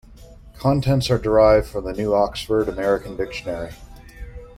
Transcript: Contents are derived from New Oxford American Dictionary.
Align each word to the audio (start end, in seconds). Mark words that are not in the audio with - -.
Contents 0.57 1.11
are 1.11 1.19
derived 1.19 1.67
from 1.67 1.85
New 1.91 2.15
Oxford 2.15 2.67
American 2.67 3.15
Dictionary. 3.15 3.69